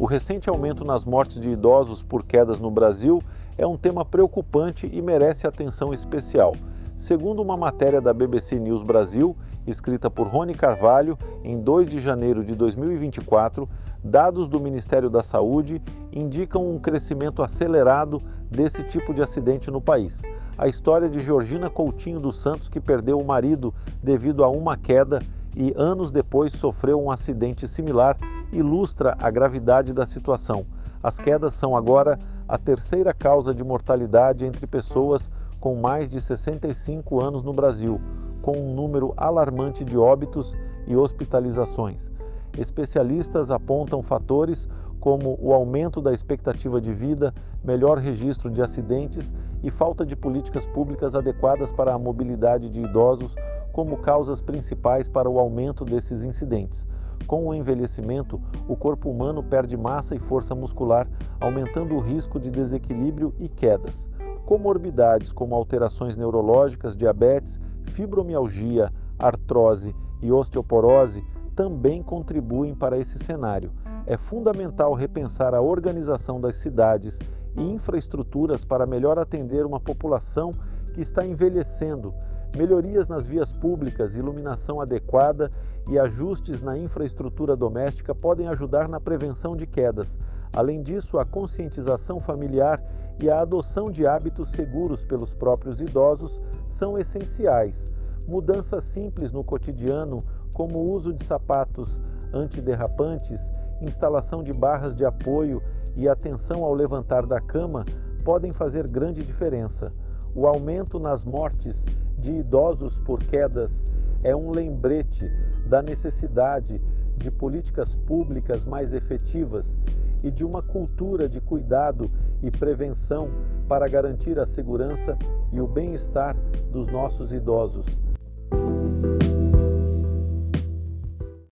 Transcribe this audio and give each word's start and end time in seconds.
O 0.00 0.06
recente 0.06 0.48
aumento 0.48 0.82
nas 0.82 1.04
mortes 1.04 1.38
de 1.38 1.50
idosos 1.50 2.02
por 2.02 2.24
quedas 2.24 2.58
no 2.58 2.70
Brasil 2.70 3.22
é 3.58 3.66
um 3.66 3.76
tema 3.76 4.02
preocupante 4.02 4.88
e 4.90 5.02
merece 5.02 5.46
atenção 5.46 5.92
especial. 5.92 6.56
Segundo 6.96 7.42
uma 7.42 7.54
matéria 7.54 8.00
da 8.00 8.14
BBC 8.14 8.58
News 8.58 8.82
Brasil, 8.82 9.36
escrita 9.66 10.08
por 10.08 10.26
Rony 10.26 10.54
Carvalho 10.54 11.18
em 11.44 11.60
2 11.60 11.90
de 11.90 12.00
janeiro 12.00 12.42
de 12.42 12.54
2024, 12.54 13.68
dados 14.02 14.48
do 14.48 14.58
Ministério 14.58 15.10
da 15.10 15.22
Saúde 15.22 15.82
indicam 16.10 16.66
um 16.66 16.78
crescimento 16.78 17.42
acelerado 17.42 18.22
desse 18.50 18.82
tipo 18.84 19.12
de 19.12 19.20
acidente 19.20 19.70
no 19.70 19.82
país. 19.82 20.22
A 20.56 20.66
história 20.66 21.10
de 21.10 21.20
Georgina 21.20 21.68
Coutinho 21.68 22.20
dos 22.20 22.40
Santos, 22.40 22.70
que 22.70 22.80
perdeu 22.80 23.20
o 23.20 23.26
marido 23.26 23.74
devido 24.02 24.44
a 24.44 24.48
uma 24.48 24.78
queda 24.78 25.20
e 25.54 25.74
anos 25.76 26.10
depois 26.10 26.52
sofreu 26.52 26.98
um 27.02 27.10
acidente 27.10 27.68
similar, 27.68 28.16
ilustra 28.52 29.16
a 29.18 29.30
gravidade 29.30 29.92
da 29.92 30.06
situação. 30.06 30.66
As 31.02 31.18
quedas 31.18 31.54
são 31.54 31.76
agora 31.76 32.18
a 32.46 32.58
terceira 32.58 33.14
causa 33.14 33.54
de 33.54 33.64
mortalidade 33.64 34.44
entre 34.44 34.66
pessoas 34.66 35.30
com 35.58 35.74
mais 35.76 36.08
de 36.08 36.20
65 36.20 37.20
anos 37.20 37.42
no 37.42 37.52
Brasil, 37.52 38.00
com 38.42 38.56
um 38.56 38.74
número 38.74 39.12
alarmante 39.16 39.84
de 39.84 39.96
óbitos 39.96 40.56
e 40.86 40.96
hospitalizações. 40.96 42.10
Especialistas 42.58 43.50
apontam 43.50 44.02
fatores 44.02 44.68
como 44.98 45.38
o 45.40 45.54
aumento 45.54 46.00
da 46.00 46.12
expectativa 46.12 46.80
de 46.80 46.92
vida, 46.92 47.32
melhor 47.64 47.98
registro 47.98 48.50
de 48.50 48.60
acidentes 48.60 49.32
e 49.62 49.70
falta 49.70 50.04
de 50.04 50.14
políticas 50.14 50.66
públicas 50.66 51.14
adequadas 51.14 51.72
para 51.72 51.94
a 51.94 51.98
mobilidade 51.98 52.68
de 52.68 52.80
idosos 52.80 53.34
como 53.72 53.98
causas 53.98 54.42
principais 54.42 55.08
para 55.08 55.28
o 55.28 55.38
aumento 55.38 55.84
desses 55.84 56.24
incidentes. 56.24 56.86
Com 57.26 57.46
o 57.46 57.54
envelhecimento, 57.54 58.40
o 58.68 58.76
corpo 58.76 59.08
humano 59.08 59.42
perde 59.42 59.76
massa 59.76 60.14
e 60.14 60.18
força 60.18 60.54
muscular, 60.54 61.08
aumentando 61.40 61.94
o 61.94 62.00
risco 62.00 62.40
de 62.40 62.50
desequilíbrio 62.50 63.34
e 63.38 63.48
quedas. 63.48 64.08
Comorbidades 64.44 65.30
como 65.30 65.54
alterações 65.54 66.16
neurológicas, 66.16 66.96
diabetes, 66.96 67.60
fibromialgia, 67.84 68.92
artrose 69.18 69.94
e 70.22 70.32
osteoporose 70.32 71.24
também 71.54 72.02
contribuem 72.02 72.74
para 72.74 72.98
esse 72.98 73.18
cenário. 73.18 73.70
É 74.06 74.16
fundamental 74.16 74.94
repensar 74.94 75.54
a 75.54 75.60
organização 75.60 76.40
das 76.40 76.56
cidades 76.56 77.18
e 77.56 77.62
infraestruturas 77.62 78.64
para 78.64 78.86
melhor 78.86 79.18
atender 79.18 79.66
uma 79.66 79.78
população 79.78 80.54
que 80.92 81.00
está 81.00 81.24
envelhecendo, 81.24 82.14
melhorias 82.56 83.08
nas 83.08 83.26
vias 83.26 83.52
públicas, 83.52 84.16
iluminação 84.16 84.80
adequada 84.80 85.50
e 85.88 85.98
ajustes 85.98 86.62
na 86.62 86.76
infraestrutura 86.76 87.56
doméstica 87.56 88.14
podem 88.14 88.48
ajudar 88.48 88.88
na 88.88 89.00
prevenção 89.00 89.56
de 89.56 89.66
quedas. 89.66 90.18
Além 90.52 90.82
disso, 90.82 91.18
a 91.18 91.24
conscientização 91.24 92.20
familiar 92.20 92.82
e 93.22 93.30
a 93.30 93.40
adoção 93.40 93.90
de 93.90 94.06
hábitos 94.06 94.50
seguros 94.50 95.04
pelos 95.04 95.34
próprios 95.34 95.80
idosos 95.80 96.40
são 96.68 96.98
essenciais. 96.98 97.90
Mudanças 98.26 98.84
simples 98.84 99.32
no 99.32 99.44
cotidiano, 99.44 100.24
como 100.52 100.78
o 100.78 100.92
uso 100.92 101.12
de 101.12 101.24
sapatos 101.24 102.00
antiderrapantes, 102.32 103.40
instalação 103.80 104.42
de 104.42 104.52
barras 104.52 104.94
de 104.94 105.04
apoio 105.04 105.62
e 105.96 106.08
atenção 106.08 106.64
ao 106.64 106.74
levantar 106.74 107.26
da 107.26 107.40
cama, 107.40 107.84
podem 108.24 108.52
fazer 108.52 108.86
grande 108.86 109.22
diferença. 109.22 109.92
O 110.34 110.46
aumento 110.46 110.98
nas 110.98 111.24
mortes 111.24 111.84
de 112.18 112.30
idosos 112.30 112.98
por 113.00 113.22
quedas 113.22 113.82
é 114.22 114.34
um 114.34 114.50
lembrete 114.50 115.30
da 115.66 115.82
necessidade 115.82 116.80
de 117.16 117.30
políticas 117.30 117.94
públicas 117.94 118.64
mais 118.64 118.92
efetivas 118.92 119.76
e 120.22 120.30
de 120.30 120.44
uma 120.44 120.62
cultura 120.62 121.28
de 121.28 121.40
cuidado 121.40 122.10
e 122.42 122.50
prevenção 122.50 123.30
para 123.68 123.88
garantir 123.88 124.38
a 124.38 124.46
segurança 124.46 125.16
e 125.52 125.60
o 125.60 125.66
bem-estar 125.66 126.36
dos 126.70 126.86
nossos 126.88 127.32
idosos. 127.32 127.86